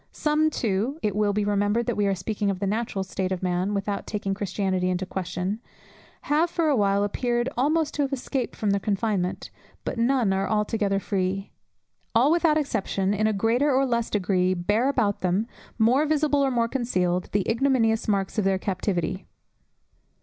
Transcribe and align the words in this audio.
Some 0.11 0.49
too 0.49 0.97
(it 1.03 1.15
will 1.15 1.31
be 1.31 1.45
remembered 1.45 1.85
that 1.85 1.95
we 1.95 2.07
are 2.07 2.15
speaking 2.15 2.49
of 2.49 2.57
the 2.59 2.65
natural 2.65 3.03
state 3.03 3.31
of 3.31 3.43
man, 3.43 3.75
without 3.75 4.07
taking 4.07 4.33
Christianity 4.33 4.89
into 4.89 5.05
question) 5.05 5.59
have 6.23 6.49
for 6.49 6.69
a 6.69 6.75
while 6.75 7.03
appeared 7.03 7.49
almost 7.55 7.93
to 7.93 8.01
have 8.01 8.11
escaped 8.11 8.55
from 8.55 8.71
their 8.71 8.79
confinement; 8.79 9.51
but 9.85 9.99
none 9.99 10.33
are 10.33 10.49
altogether 10.49 10.99
free; 10.99 11.51
all 12.15 12.31
without 12.31 12.57
exception, 12.57 13.13
in 13.13 13.27
a 13.27 13.31
greater 13.31 13.71
or 13.71 13.85
less 13.85 14.09
degree 14.09 14.55
bear 14.55 14.89
about 14.89 15.21
them, 15.21 15.45
more 15.77 16.07
visible 16.07 16.41
or 16.43 16.49
more 16.49 16.67
concealed, 16.67 17.29
the 17.31 17.47
ignominious 17.47 18.07
marks 18.07 18.39
of 18.39 18.43
their 18.43 18.57
captivity. 18.57 19.27